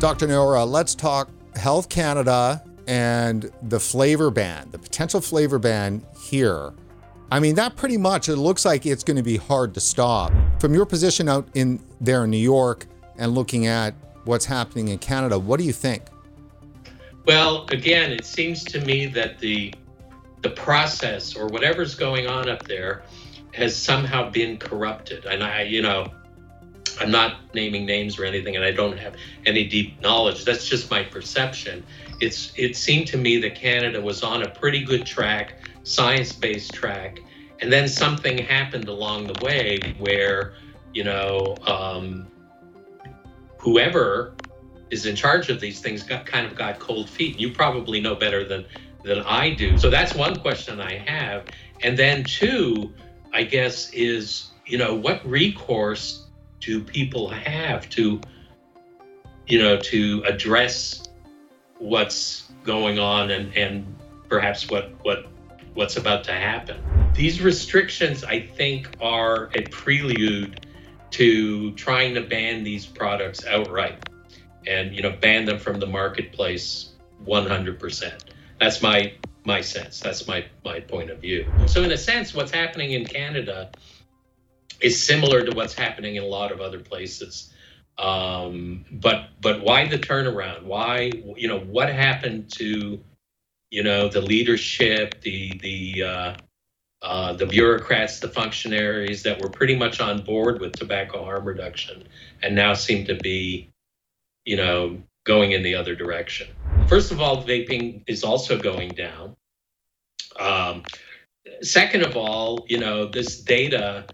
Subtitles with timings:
[0.00, 0.28] Dr.
[0.28, 6.72] Niaura, let's talk Health Canada and the flavor ban, the potential flavor ban here.
[7.30, 10.32] I mean, that pretty much it looks like it's going to be hard to stop.
[10.58, 12.86] From your position out in there in New York
[13.18, 13.92] and looking at
[14.24, 16.04] what's happening in Canada, what do you think?
[17.26, 19.74] Well, again, it seems to me that the
[20.40, 23.02] the process or whatever's going on up there
[23.52, 25.26] has somehow been corrupted.
[25.26, 26.10] And I, you know,
[27.00, 30.44] I'm not naming names or anything, and I don't have any deep knowledge.
[30.44, 31.84] That's just my perception.
[32.20, 37.20] It's it seemed to me that Canada was on a pretty good track, science-based track,
[37.60, 40.54] and then something happened along the way where,
[40.92, 42.28] you know, um,
[43.58, 44.34] whoever
[44.90, 47.38] is in charge of these things got kind of got cold feet.
[47.38, 48.66] You probably know better than
[49.04, 49.78] than I do.
[49.78, 51.46] So that's one question I have.
[51.82, 52.92] And then two,
[53.32, 56.26] I guess, is you know what recourse
[56.60, 58.20] do people have to
[59.46, 61.08] you know to address
[61.78, 63.96] what's going on and and
[64.28, 65.26] perhaps what what
[65.74, 66.78] what's about to happen.
[67.14, 70.56] These restrictions, I think, are a prelude
[71.12, 73.98] to trying to ban these products outright
[74.66, 76.90] and you know ban them from the marketplace
[77.24, 78.12] 100%.
[78.58, 79.12] That's my
[79.44, 80.00] my sense.
[80.00, 81.46] That's my my point of view.
[81.66, 83.72] So in a sense what's happening in Canada
[84.80, 87.52] is similar to what's happening in a lot of other places.
[87.98, 90.64] Um, but but why the turnaround?
[90.64, 92.98] Why you know what happened to
[93.70, 96.34] you know the leadership, the the uh,
[97.02, 102.04] uh, the bureaucrats, the functionaries that were pretty much on board with tobacco harm reduction,
[102.42, 103.70] and now seem to be
[104.46, 106.48] you know going in the other direction.
[106.88, 109.36] First of all, vaping is also going down.
[110.38, 110.84] Um,
[111.60, 114.06] second of all, you know this data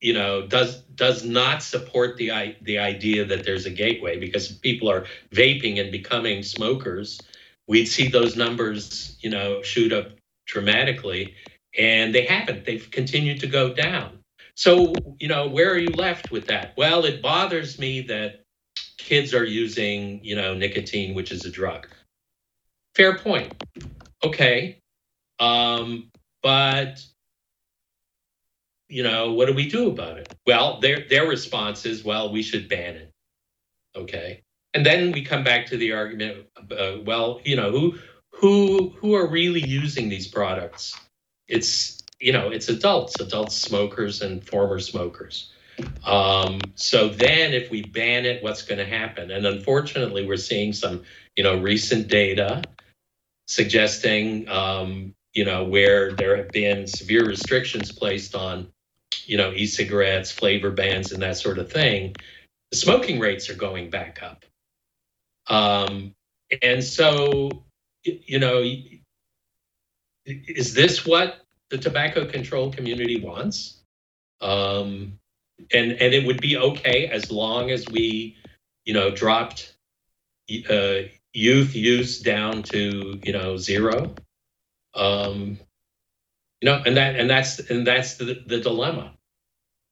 [0.00, 4.90] you know does does not support the the idea that there's a gateway because people
[4.90, 7.20] are vaping and becoming smokers
[7.66, 10.10] we'd see those numbers you know shoot up
[10.46, 11.34] dramatically
[11.76, 12.64] and they haven't.
[12.64, 14.18] They've continued to go down.
[14.54, 16.74] So you know where are you left with that?
[16.76, 18.42] Well it bothers me that
[18.96, 21.86] kids are using you know nicotine which is a drug.
[22.94, 23.54] Fair point.
[24.24, 24.78] Okay.
[25.38, 26.10] Um
[26.42, 27.00] but
[28.88, 30.34] you know, what do we do about it?
[30.46, 33.12] Well, their their response is, well, we should ban it.
[33.96, 34.42] Okay,
[34.74, 37.98] and then we come back to the argument, uh, well, you know, who
[38.30, 40.98] who who are really using these products?
[41.48, 45.52] It's you know, it's adults, adult smokers and former smokers.
[46.04, 49.30] Um, so then, if we ban it, what's going to happen?
[49.30, 51.04] And unfortunately, we're seeing some,
[51.36, 52.62] you know, recent data
[53.46, 58.68] suggesting, um, you know, where there have been severe restrictions placed on
[59.28, 62.16] you know, e-cigarettes, flavor bans, and that sort of thing,
[62.70, 64.44] the smoking rates are going back up.
[65.48, 66.14] Um,
[66.62, 67.50] and so,
[68.02, 68.64] you know,
[70.24, 73.82] is this what the tobacco control community wants?
[74.40, 75.18] Um,
[75.72, 78.36] and and it would be okay as long as we,
[78.84, 79.76] you know, dropped
[80.70, 81.00] uh,
[81.34, 84.14] youth use down to you know zero.
[84.94, 85.58] Um,
[86.60, 89.12] you know, and that and that's and that's the, the dilemma.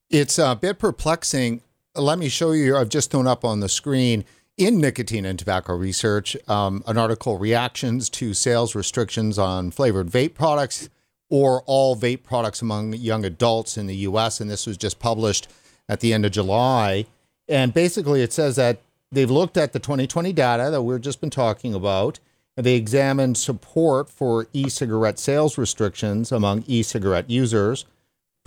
[0.09, 1.61] It's a bit perplexing.
[1.95, 2.77] Let me show you.
[2.77, 4.23] I've just thrown up on the screen
[4.57, 10.33] in nicotine and tobacco research um, an article reactions to sales restrictions on flavored vape
[10.33, 10.89] products
[11.29, 14.39] or all vape products among young adults in the US.
[14.39, 15.49] And this was just published
[15.89, 17.05] at the end of July.
[17.49, 18.79] And basically, it says that
[19.11, 22.19] they've looked at the 2020 data that we've just been talking about
[22.55, 27.85] and they examined support for e cigarette sales restrictions among e cigarette users,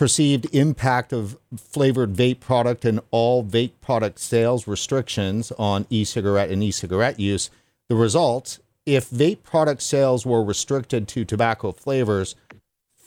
[0.01, 6.49] perceived impact of flavored vape product and all vape product sales restrictions on e cigarette
[6.49, 7.51] and e cigarette use.
[7.91, 12.35] The results if vape product sales were restricted to tobacco flavors,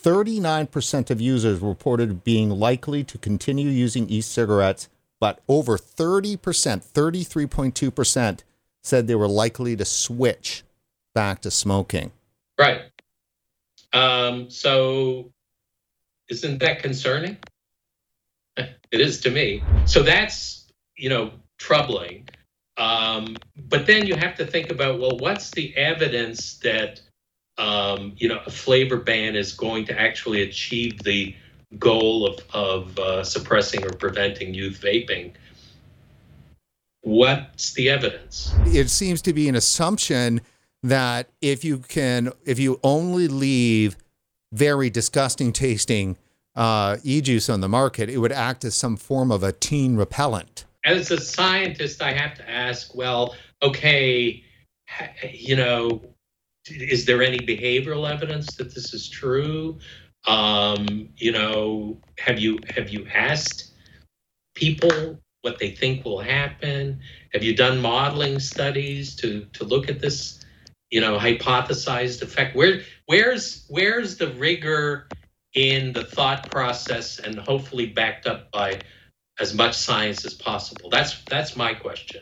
[0.04, 4.88] 39% of users reported being likely to continue using e cigarettes,
[5.19, 8.40] but over 30%, 33.2%,
[8.84, 10.63] said they were likely to switch
[11.16, 12.12] back to smoking.
[12.60, 12.81] Right.
[13.94, 15.31] Um, so
[16.30, 17.38] isn't that concerning?
[18.58, 19.64] It is to me.
[19.86, 22.30] So that's, you know, troubling.
[22.78, 23.38] Um,
[23.70, 27.02] but then you have to think about well, what's the evidence that,
[27.58, 31.36] um, you know, a flavor ban is going to actually achieve the
[31.80, 35.34] goal of, of uh, suppressing or preventing youth vaping?
[37.02, 38.54] What's the evidence?
[38.66, 40.42] It seems to be an assumption
[40.84, 43.98] that if you can, if you only leave
[44.54, 46.18] very disgusting tasting
[46.56, 49.98] uh, e juice on the market, it would act as some form of a teen
[49.98, 50.66] repellent.
[50.86, 54.44] As a scientist, I have to ask well, okay,
[55.32, 56.04] you know,
[56.70, 59.80] is there any behavioral evidence that this is true?
[60.26, 63.74] Um, you know, have you have you asked
[64.56, 67.00] people what they think will happen?
[67.34, 70.43] Have you done modeling studies to to look at this,
[70.94, 72.56] you know, hypothesized effect?
[72.56, 75.07] Where where's where's the rigor
[75.56, 78.80] in the thought process and hopefully backed up by
[79.40, 80.92] as much science as possible?
[80.92, 82.22] That's that's my question.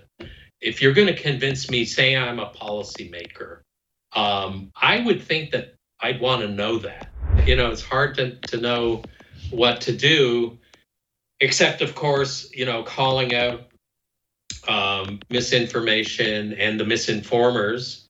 [0.61, 3.59] If you're going to convince me, say I'm a policymaker,
[4.15, 7.09] um, I would think that I'd want to know that.
[7.45, 9.03] You know, it's hard to, to know
[9.49, 10.59] what to do,
[11.41, 13.63] except, of course, you know, calling out
[14.67, 18.05] um, misinformation and the misinformers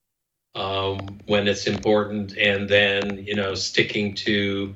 [0.56, 4.76] um, when it's important, and then, you know, sticking to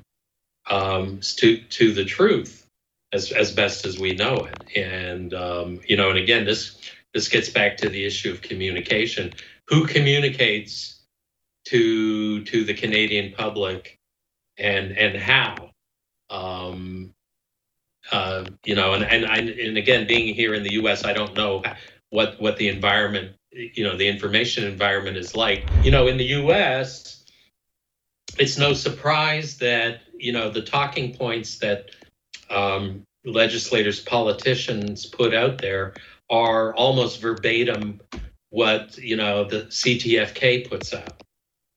[0.68, 2.66] um, to, to the truth
[3.14, 4.64] as, as best as we know it.
[4.76, 6.82] And, um, you know, and again, this,
[7.14, 9.34] this gets back to the issue of communication.
[9.68, 10.96] Who communicates
[11.66, 13.98] to to the Canadian public
[14.58, 15.72] and and how
[16.30, 17.14] um,
[18.12, 21.36] uh, you know and and I, and again being here in the US I don't
[21.36, 21.64] know
[22.10, 26.26] what what the environment you know the information environment is like you know in the
[26.42, 27.24] US
[28.38, 31.92] it's no surprise that you know the talking points that
[32.50, 35.94] um, legislators politicians put out there
[36.30, 38.02] are almost verbatim
[38.50, 41.24] what you know the CTFK puts out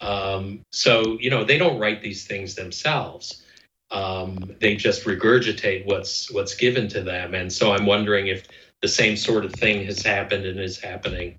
[0.00, 3.42] um, so, you know, they don't write these things themselves.
[3.90, 7.34] Um, they just regurgitate what's what's given to them.
[7.34, 8.46] And so I'm wondering if
[8.82, 11.38] the same sort of thing has happened and is happening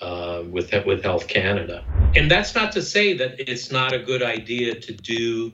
[0.00, 1.84] uh, with with Health Canada.
[2.14, 5.52] And that's not to say that it's not a good idea to do,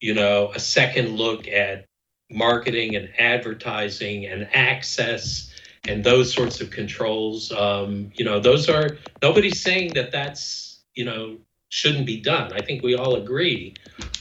[0.00, 1.86] you know, a second look at
[2.30, 5.52] marketing and advertising and access
[5.88, 7.52] and those sorts of controls.
[7.52, 11.38] Um, you know, those are nobody's saying that that's you know
[11.70, 12.52] shouldn't be done.
[12.52, 13.74] I think we all agree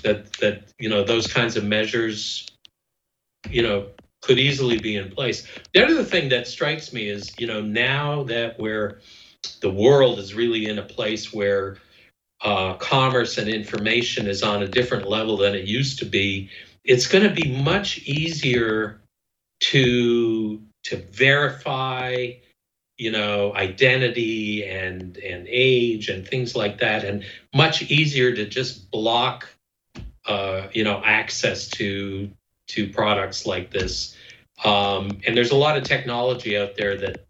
[0.04, 2.48] that that you know those kinds of measures,
[3.50, 3.88] you know,
[4.22, 5.48] could easily be in place.
[5.74, 9.00] The other thing that strikes me is, you know, now that we're
[9.62, 11.78] the world is really in a place where
[12.42, 16.50] uh, commerce and information is on a different level than it used to be,
[16.84, 19.02] it's going to be much easier
[19.62, 22.32] to to verify
[22.98, 28.90] you know identity and and age and things like that and much easier to just
[28.90, 29.48] block
[30.26, 32.30] uh, you know access to
[32.68, 34.16] to products like this.
[34.64, 37.26] Um, and there's a lot of technology out there that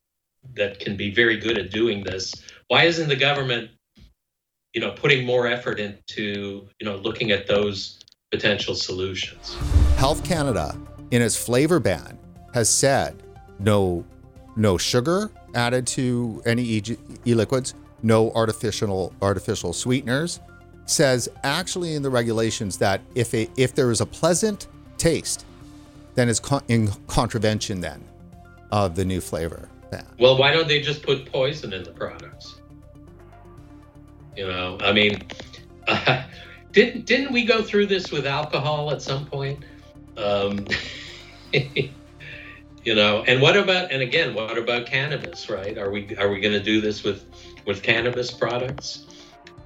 [0.56, 2.34] that can be very good at doing this.
[2.68, 3.72] Why isn't the government
[4.74, 8.00] you know putting more effort into you know looking at those
[8.32, 9.56] potential solutions?
[9.98, 10.78] Health canada
[11.12, 12.18] in its flavor ban
[12.54, 13.22] has said
[13.60, 14.06] no
[14.56, 16.84] no sugar added to any
[17.26, 20.40] e-liquids, no artificial artificial sweeteners.
[20.86, 25.46] Says actually in the regulations that if a, if there is a pleasant taste,
[26.16, 28.04] then it's con- in contravention then
[28.72, 30.06] of the new flavor ban.
[30.20, 32.60] Well, why don't they just put poison in the products?
[34.36, 35.28] You know, I mean,
[35.88, 36.24] uh,
[36.72, 39.64] didn't didn't we go through this with alcohol at some point?
[40.18, 40.68] Um,
[42.84, 46.40] you know and what about and again what about cannabis right are we are we
[46.40, 47.26] going to do this with
[47.66, 49.06] with cannabis products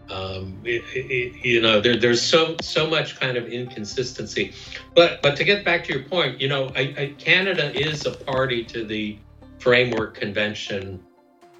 [0.10, 4.54] um, it, it, you know there, there's so so much kind of inconsistency
[4.96, 8.12] but but to get back to your point you know I, I, canada is a
[8.12, 9.18] party to the
[9.64, 11.00] framework convention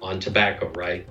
[0.02, 1.08] on tobacco right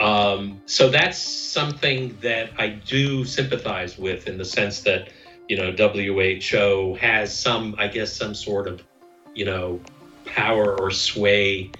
[0.00, 5.10] um, so that's something that i do sympathize with in the sense that
[5.48, 8.82] you know who has some i guess some sort of
[9.34, 9.80] you know,
[10.24, 11.70] power or sway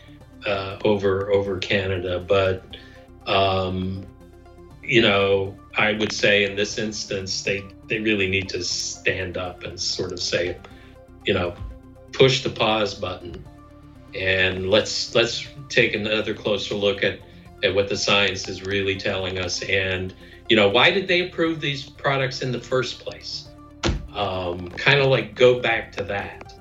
[0.46, 2.24] uh, over over Canada.
[2.26, 2.76] But
[3.26, 4.04] um,
[4.82, 9.64] you know, I would say in this instance, they they really need to stand up
[9.64, 10.56] and sort of say,
[11.24, 11.54] you know,
[12.12, 13.44] push the pause button,
[14.14, 17.20] and let's let's take another closer look at
[17.62, 19.62] at what the science is really telling us.
[19.62, 20.14] And
[20.48, 23.48] you know, why did they approve these products in the first place?
[24.14, 26.51] Um, kind of like go back to that